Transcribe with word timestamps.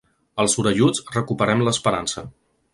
Els 0.43 0.55
orelluts 0.63 1.03
recuperem 1.17 1.63
l’esperança. 1.69 2.27